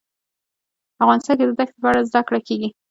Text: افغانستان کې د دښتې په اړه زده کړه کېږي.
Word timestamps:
افغانستان 1.03 1.33
کې 1.37 1.45
د 1.47 1.51
دښتې 1.59 1.79
په 1.83 1.87
اړه 1.91 2.07
زده 2.09 2.21
کړه 2.27 2.39
کېږي. 2.47 2.69